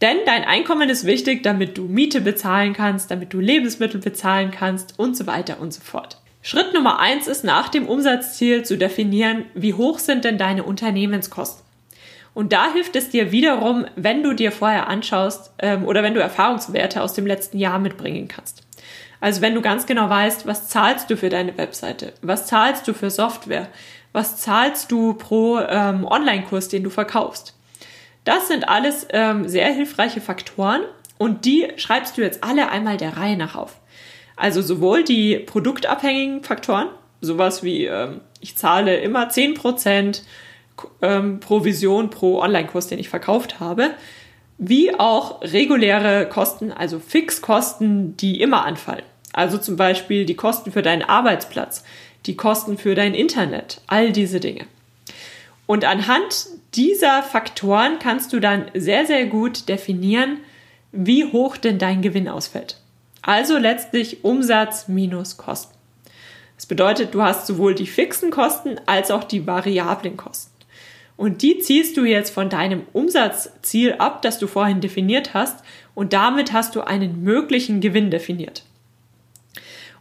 Denn 0.00 0.16
dein 0.26 0.42
Einkommen 0.42 0.88
ist 0.88 1.06
wichtig, 1.06 1.44
damit 1.44 1.78
du 1.78 1.84
Miete 1.84 2.20
bezahlen 2.20 2.72
kannst, 2.72 3.12
damit 3.12 3.32
du 3.32 3.38
Lebensmittel 3.38 4.00
bezahlen 4.00 4.50
kannst 4.50 4.98
und 4.98 5.16
so 5.16 5.28
weiter 5.28 5.60
und 5.60 5.72
so 5.72 5.80
fort. 5.80 6.18
Schritt 6.42 6.74
Nummer 6.74 6.98
eins 6.98 7.28
ist 7.28 7.44
nach 7.44 7.68
dem 7.68 7.88
Umsatzziel 7.88 8.64
zu 8.64 8.76
definieren, 8.76 9.44
wie 9.54 9.74
hoch 9.74 10.00
sind 10.00 10.24
denn 10.24 10.38
deine 10.38 10.64
Unternehmenskosten? 10.64 11.64
Und 12.34 12.52
da 12.52 12.72
hilft 12.72 12.96
es 12.96 13.10
dir 13.10 13.30
wiederum, 13.30 13.86
wenn 13.94 14.24
du 14.24 14.32
dir 14.32 14.50
vorher 14.50 14.88
anschaust 14.88 15.52
ähm, 15.60 15.84
oder 15.84 16.02
wenn 16.02 16.14
du 16.14 16.20
Erfahrungswerte 16.20 17.00
aus 17.00 17.14
dem 17.14 17.28
letzten 17.28 17.58
Jahr 17.58 17.78
mitbringen 17.78 18.26
kannst. 18.26 18.67
Also 19.20 19.40
wenn 19.40 19.54
du 19.54 19.62
ganz 19.62 19.86
genau 19.86 20.08
weißt, 20.08 20.46
was 20.46 20.68
zahlst 20.68 21.10
du 21.10 21.16
für 21.16 21.28
deine 21.28 21.56
Webseite, 21.58 22.12
was 22.22 22.46
zahlst 22.46 22.86
du 22.86 22.94
für 22.94 23.10
Software, 23.10 23.68
was 24.12 24.36
zahlst 24.38 24.90
du 24.92 25.14
pro 25.14 25.58
ähm, 25.58 26.04
Online-Kurs, 26.04 26.68
den 26.68 26.84
du 26.84 26.90
verkaufst. 26.90 27.54
Das 28.24 28.48
sind 28.48 28.68
alles 28.68 29.06
ähm, 29.10 29.48
sehr 29.48 29.72
hilfreiche 29.72 30.20
Faktoren 30.20 30.82
und 31.18 31.44
die 31.44 31.66
schreibst 31.76 32.16
du 32.16 32.22
jetzt 32.22 32.44
alle 32.44 32.70
einmal 32.70 32.96
der 32.96 33.16
Reihe 33.16 33.36
nach 33.36 33.56
auf. 33.56 33.80
Also 34.36 34.62
sowohl 34.62 35.02
die 35.02 35.38
produktabhängigen 35.38 36.44
Faktoren, 36.44 36.88
sowas 37.20 37.62
wie 37.64 37.86
ähm, 37.86 38.20
ich 38.40 38.56
zahle 38.56 38.98
immer 38.98 39.28
10% 39.28 40.22
ähm, 41.02 41.40
Provision 41.40 42.10
pro 42.10 42.40
Online-Kurs, 42.40 42.86
den 42.86 43.00
ich 43.00 43.08
verkauft 43.08 43.58
habe, 43.58 43.90
wie 44.58 44.94
auch 44.94 45.40
reguläre 45.42 46.28
Kosten, 46.28 46.72
also 46.72 46.98
Fixkosten, 46.98 48.16
die 48.16 48.40
immer 48.40 48.64
anfallen. 48.66 49.04
Also 49.32 49.56
zum 49.56 49.76
Beispiel 49.76 50.26
die 50.26 50.34
Kosten 50.34 50.72
für 50.72 50.82
deinen 50.82 51.02
Arbeitsplatz, 51.02 51.84
die 52.26 52.36
Kosten 52.36 52.76
für 52.76 52.94
dein 52.94 53.14
Internet, 53.14 53.80
all 53.86 54.10
diese 54.10 54.40
Dinge. 54.40 54.66
Und 55.66 55.84
anhand 55.84 56.46
dieser 56.74 57.22
Faktoren 57.22 57.98
kannst 57.98 58.32
du 58.32 58.40
dann 58.40 58.70
sehr, 58.74 59.06
sehr 59.06 59.26
gut 59.26 59.68
definieren, 59.68 60.38
wie 60.92 61.30
hoch 61.30 61.56
denn 61.56 61.78
dein 61.78 62.02
Gewinn 62.02 62.28
ausfällt. 62.28 62.80
Also 63.22 63.58
letztlich 63.58 64.24
Umsatz 64.24 64.88
minus 64.88 65.36
Kosten. 65.36 65.74
Das 66.56 66.66
bedeutet, 66.66 67.14
du 67.14 67.22
hast 67.22 67.46
sowohl 67.46 67.74
die 67.74 67.86
fixen 67.86 68.30
Kosten 68.30 68.80
als 68.86 69.10
auch 69.10 69.22
die 69.22 69.46
variablen 69.46 70.16
Kosten. 70.16 70.57
Und 71.18 71.42
die 71.42 71.58
ziehst 71.58 71.96
du 71.96 72.04
jetzt 72.04 72.30
von 72.30 72.48
deinem 72.48 72.82
Umsatzziel 72.92 73.94
ab, 73.94 74.22
das 74.22 74.38
du 74.38 74.46
vorhin 74.46 74.80
definiert 74.80 75.34
hast. 75.34 75.64
Und 75.96 76.12
damit 76.12 76.52
hast 76.52 76.76
du 76.76 76.80
einen 76.80 77.24
möglichen 77.24 77.80
Gewinn 77.80 78.12
definiert. 78.12 78.62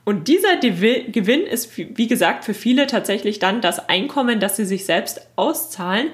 Und 0.05 0.27
dieser 0.27 0.57
Gewinn 0.57 1.41
ist, 1.41 1.75
wie 1.75 2.07
gesagt, 2.07 2.45
für 2.45 2.53
viele 2.53 2.85
tatsächlich 2.85 3.39
dann 3.39 3.61
das 3.61 3.89
Einkommen, 3.89 4.39
das 4.39 4.57
sie 4.57 4.65
sich 4.65 4.85
selbst 4.85 5.27
auszahlen. 5.35 6.09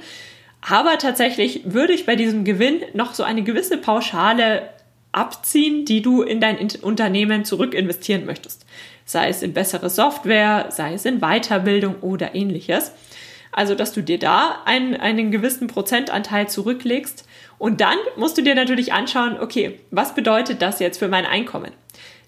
Aber 0.62 0.98
tatsächlich 0.98 1.62
würde 1.66 1.92
ich 1.92 2.06
bei 2.06 2.16
diesem 2.16 2.46
Gewinn 2.46 2.82
noch 2.94 3.14
so 3.14 3.24
eine 3.24 3.44
gewisse 3.44 3.78
Pauschale 3.78 4.70
abziehen, 5.12 5.84
die 5.84 6.02
du 6.02 6.22
in 6.22 6.40
dein 6.40 6.58
Unternehmen 6.82 7.44
zurück 7.44 7.74
investieren 7.74 8.26
möchtest. 8.26 8.66
Sei 9.04 9.28
es 9.28 9.44
in 9.44 9.54
bessere 9.54 9.90
Software, 9.90 10.68
sei 10.70 10.94
es 10.94 11.04
in 11.04 11.20
Weiterbildung 11.20 11.96
oder 12.00 12.36
ähnliches. 12.36 12.94
Also, 13.54 13.76
dass 13.76 13.94
du 13.94 14.02
dir 14.02 14.20
da 14.20 14.62
einen, 14.66 14.96
einen 14.96 15.32
gewissen 15.32 15.68
Prozentanteil 15.68 16.50
zurücklegst. 16.50 17.28
Und 17.60 17.82
dann 17.82 17.98
musst 18.18 18.38
du 18.38 18.42
dir 18.42 18.56
natürlich 18.56 18.94
anschauen, 18.94 19.40
okay, 19.40 19.80
was 19.92 20.16
bedeutet 20.16 20.62
das 20.62 20.80
jetzt 20.80 20.98
für 20.98 21.08
mein 21.08 21.26
Einkommen? 21.26 21.72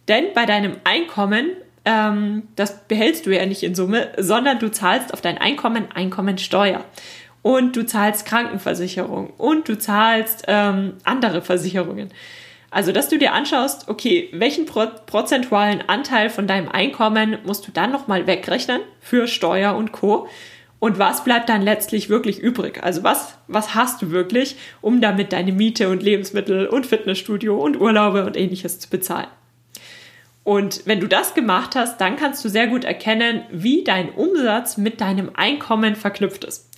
Denn 0.07 0.25
bei 0.33 0.45
deinem 0.45 0.77
Einkommen, 0.83 1.47
ähm, 1.83 2.43
das 2.55 2.87
behältst 2.87 3.25
du 3.25 3.35
ja 3.35 3.45
nicht 3.45 3.63
in 3.63 3.75
Summe, 3.75 4.09
sondern 4.17 4.59
du 4.59 4.69
zahlst 4.69 5.13
auf 5.13 5.21
dein 5.21 5.37
Einkommen 5.37 5.87
Einkommensteuer. 5.93 6.85
Und 7.41 7.75
du 7.75 7.85
zahlst 7.85 8.25
Krankenversicherung 8.25 9.31
und 9.37 9.67
du 9.67 9.77
zahlst 9.77 10.45
ähm, 10.47 10.93
andere 11.03 11.41
Versicherungen. 11.41 12.09
Also, 12.71 12.91
dass 12.91 13.07
du 13.07 13.17
dir 13.17 13.33
anschaust, 13.33 13.87
okay, 13.87 14.29
welchen 14.33 14.65
pro 14.65 14.87
prozentualen 15.05 15.87
Anteil 15.87 16.29
von 16.29 16.45
deinem 16.45 16.67
Einkommen 16.67 17.37
musst 17.45 17.67
du 17.67 17.71
dann 17.71 17.91
nochmal 17.91 18.27
wegrechnen 18.27 18.81
für 18.99 19.27
Steuer 19.27 19.75
und 19.75 19.91
Co. 19.91 20.27
Und 20.85 20.99
was 20.99 21.23
bleibt 21.23 21.49
dann 21.49 21.63
letztlich 21.63 22.09
wirklich 22.09 22.37
übrig? 22.37 22.83
Also 22.83 23.01
was, 23.01 23.39
was 23.47 23.73
hast 23.73 24.03
du 24.03 24.11
wirklich, 24.11 24.55
um 24.81 25.01
damit 25.01 25.33
deine 25.33 25.51
Miete 25.51 25.89
und 25.89 26.03
Lebensmittel 26.03 26.67
und 26.67 26.85
Fitnessstudio 26.85 27.57
und 27.57 27.81
Urlaube 27.81 28.23
und 28.23 28.37
ähnliches 28.37 28.79
zu 28.79 28.91
bezahlen? 28.91 29.25
Und 30.43 30.83
wenn 30.85 30.99
du 30.99 31.07
das 31.07 31.33
gemacht 31.33 31.75
hast, 31.75 31.99
dann 31.99 32.17
kannst 32.17 32.45
du 32.45 32.49
sehr 32.49 32.67
gut 32.67 32.83
erkennen, 32.83 33.45
wie 33.49 33.83
dein 33.83 34.11
Umsatz 34.11 34.77
mit 34.77 35.01
deinem 35.01 35.31
Einkommen 35.33 35.95
verknüpft 35.95 36.43
ist 36.43 36.69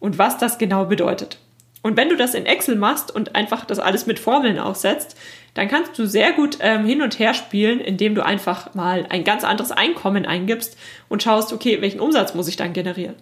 und 0.00 0.18
was 0.18 0.36
das 0.36 0.58
genau 0.58 0.84
bedeutet. 0.84 1.38
Und 1.82 1.96
wenn 1.96 2.10
du 2.10 2.16
das 2.16 2.34
in 2.34 2.44
Excel 2.44 2.76
machst 2.76 3.10
und 3.10 3.34
einfach 3.34 3.64
das 3.64 3.78
alles 3.78 4.04
mit 4.04 4.18
Formeln 4.18 4.58
aussetzt, 4.58 5.16
dann 5.56 5.68
kannst 5.68 5.98
du 5.98 6.06
sehr 6.06 6.32
gut 6.32 6.58
ähm, 6.60 6.84
hin 6.84 7.00
und 7.00 7.18
her 7.18 7.32
spielen, 7.32 7.80
indem 7.80 8.14
du 8.14 8.22
einfach 8.22 8.74
mal 8.74 9.06
ein 9.08 9.24
ganz 9.24 9.42
anderes 9.42 9.72
Einkommen 9.72 10.26
eingibst 10.26 10.76
und 11.08 11.22
schaust, 11.22 11.50
okay, 11.50 11.80
welchen 11.80 11.98
Umsatz 11.98 12.34
muss 12.34 12.46
ich 12.46 12.56
dann 12.56 12.74
generieren? 12.74 13.14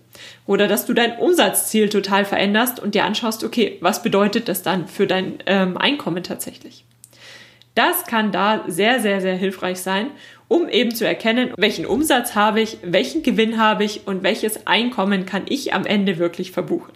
Oder 0.45 0.67
dass 0.67 0.85
du 0.85 0.95
dein 0.95 1.17
Umsatzziel 1.17 1.89
total 1.89 2.25
veränderst 2.25 2.81
und 2.81 2.97
dir 2.97 3.05
anschaust, 3.05 3.45
okay, 3.45 3.79
was 3.81 4.03
bedeutet 4.03 4.49
das 4.49 4.63
dann 4.63 4.89
für 4.89 5.07
dein 5.07 5.39
ähm, 5.47 5.77
Einkommen 5.77 6.25
tatsächlich? 6.25 6.85
Das 7.77 8.05
kann 8.05 8.33
da 8.33 8.65
sehr, 8.67 8.99
sehr, 8.99 9.21
sehr 9.21 9.37
hilfreich 9.37 9.79
sein, 9.79 10.11
um 10.49 10.69
eben 10.69 10.93
zu 10.93 11.07
erkennen, 11.07 11.53
welchen 11.57 11.87
Umsatz 11.87 12.35
habe 12.35 12.61
ich, 12.61 12.79
welchen 12.83 13.23
Gewinn 13.23 13.61
habe 13.61 13.85
ich 13.85 14.09
und 14.09 14.25
welches 14.25 14.67
Einkommen 14.67 15.25
kann 15.25 15.43
ich 15.49 15.73
am 15.73 15.87
Ende 15.87 16.19
wirklich 16.19 16.51
verbuchen. 16.51 16.93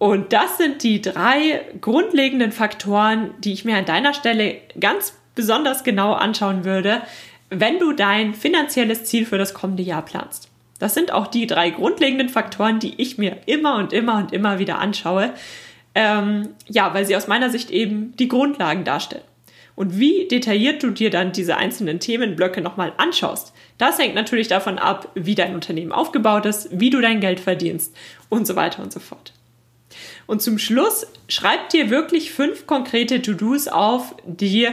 Und 0.00 0.32
das 0.32 0.56
sind 0.56 0.82
die 0.82 1.02
drei 1.02 1.60
grundlegenden 1.82 2.52
Faktoren, 2.52 3.34
die 3.40 3.52
ich 3.52 3.66
mir 3.66 3.76
an 3.76 3.84
deiner 3.84 4.14
Stelle 4.14 4.56
ganz 4.80 5.14
besonders 5.34 5.84
genau 5.84 6.14
anschauen 6.14 6.64
würde, 6.64 7.02
wenn 7.50 7.78
du 7.78 7.92
dein 7.92 8.32
finanzielles 8.32 9.04
Ziel 9.04 9.26
für 9.26 9.36
das 9.36 9.52
kommende 9.52 9.82
Jahr 9.82 10.02
planst. 10.02 10.48
Das 10.78 10.94
sind 10.94 11.12
auch 11.12 11.26
die 11.26 11.46
drei 11.46 11.68
grundlegenden 11.68 12.30
Faktoren, 12.30 12.78
die 12.78 12.94
ich 12.96 13.18
mir 13.18 13.36
immer 13.44 13.76
und 13.76 13.92
immer 13.92 14.16
und 14.16 14.32
immer 14.32 14.58
wieder 14.58 14.78
anschaue. 14.78 15.34
Ähm, 15.94 16.48
ja, 16.66 16.94
weil 16.94 17.04
sie 17.04 17.14
aus 17.14 17.28
meiner 17.28 17.50
Sicht 17.50 17.70
eben 17.70 18.16
die 18.16 18.28
Grundlagen 18.28 18.84
darstellen. 18.84 19.24
Und 19.76 19.98
wie 19.98 20.26
detailliert 20.28 20.82
du 20.82 20.92
dir 20.92 21.10
dann 21.10 21.32
diese 21.32 21.58
einzelnen 21.58 22.00
Themenblöcke 22.00 22.62
nochmal 22.62 22.94
anschaust, 22.96 23.52
das 23.76 23.98
hängt 23.98 24.14
natürlich 24.14 24.48
davon 24.48 24.78
ab, 24.78 25.10
wie 25.14 25.34
dein 25.34 25.54
Unternehmen 25.54 25.92
aufgebaut 25.92 26.46
ist, 26.46 26.70
wie 26.72 26.88
du 26.88 27.02
dein 27.02 27.20
Geld 27.20 27.38
verdienst 27.38 27.94
und 28.30 28.46
so 28.46 28.56
weiter 28.56 28.82
und 28.82 28.94
so 28.94 29.00
fort. 29.00 29.34
Und 30.26 30.42
zum 30.42 30.58
Schluss 30.58 31.06
schreib 31.28 31.68
dir 31.70 31.90
wirklich 31.90 32.32
fünf 32.32 32.66
konkrete 32.66 33.22
To-Dos 33.22 33.68
auf, 33.68 34.14
die 34.24 34.68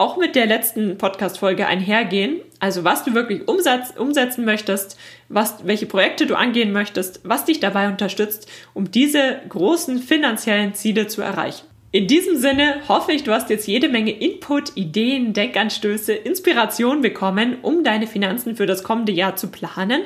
auch 0.00 0.16
mit 0.16 0.34
der 0.34 0.46
letzten 0.46 0.96
Podcast-Folge 0.96 1.66
einhergehen. 1.66 2.40
Also 2.58 2.84
was 2.84 3.04
du 3.04 3.12
wirklich 3.12 3.46
umsatz, 3.46 3.92
umsetzen 3.96 4.46
möchtest, 4.46 4.98
was, 5.28 5.66
welche 5.66 5.84
Projekte 5.84 6.26
du 6.26 6.36
angehen 6.36 6.72
möchtest, 6.72 7.20
was 7.22 7.44
dich 7.44 7.60
dabei 7.60 7.88
unterstützt, 7.88 8.48
um 8.72 8.90
diese 8.90 9.40
großen 9.48 9.98
finanziellen 9.98 10.72
Ziele 10.72 11.06
zu 11.06 11.20
erreichen. 11.20 11.66
In 11.92 12.06
diesem 12.06 12.36
Sinne 12.36 12.82
hoffe 12.88 13.12
ich, 13.12 13.24
du 13.24 13.32
hast 13.32 13.50
jetzt 13.50 13.66
jede 13.66 13.88
Menge 13.88 14.12
Input, 14.12 14.76
Ideen, 14.76 15.32
Denkanstöße, 15.32 16.12
Inspiration 16.12 17.02
bekommen, 17.02 17.58
um 17.62 17.82
deine 17.82 18.06
Finanzen 18.06 18.54
für 18.54 18.66
das 18.66 18.84
kommende 18.84 19.12
Jahr 19.12 19.34
zu 19.34 19.48
planen 19.48 20.02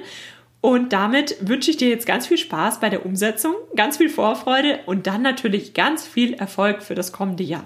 und 0.64 0.94
damit 0.94 1.36
wünsche 1.46 1.70
ich 1.70 1.76
dir 1.76 1.90
jetzt 1.90 2.06
ganz 2.06 2.26
viel 2.26 2.38
Spaß 2.38 2.80
bei 2.80 2.88
der 2.88 3.04
Umsetzung, 3.04 3.52
ganz 3.76 3.98
viel 3.98 4.08
Vorfreude 4.08 4.78
und 4.86 5.06
dann 5.06 5.20
natürlich 5.20 5.74
ganz 5.74 6.06
viel 6.06 6.32
Erfolg 6.32 6.82
für 6.82 6.94
das 6.94 7.12
kommende 7.12 7.44
Jahr. 7.44 7.64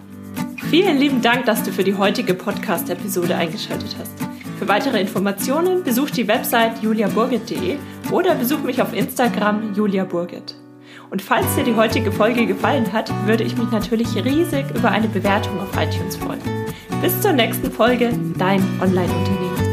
Vielen 0.68 0.98
lieben 0.98 1.22
Dank, 1.22 1.44
dass 1.44 1.62
du 1.62 1.70
für 1.70 1.84
die 1.84 1.94
heutige 1.94 2.34
Podcast-Episode 2.34 3.36
eingeschaltet 3.36 3.94
hast. 4.00 4.14
Für 4.58 4.66
weitere 4.66 5.00
Informationen 5.00 5.84
besuch 5.84 6.10
die 6.10 6.26
Website 6.26 6.82
juliaburgit.de 6.82 7.76
oder 8.10 8.34
besuch 8.34 8.64
mich 8.64 8.82
auf 8.82 8.92
Instagram 8.92 9.74
juliaburgit. 9.74 10.56
Und 11.08 11.22
falls 11.22 11.54
dir 11.54 11.62
die 11.62 11.76
heutige 11.76 12.10
Folge 12.10 12.46
gefallen 12.46 12.92
hat, 12.92 13.12
würde 13.28 13.44
ich 13.44 13.56
mich 13.56 13.70
natürlich 13.70 14.12
riesig 14.16 14.64
über 14.74 14.90
eine 14.90 15.06
Bewertung 15.06 15.60
auf 15.60 15.70
iTunes 15.80 16.16
freuen. 16.16 16.42
Bis 17.00 17.20
zur 17.20 17.32
nächsten 17.32 17.70
Folge, 17.70 18.10
dein 18.36 18.60
Online-Unternehmen. 18.80 19.67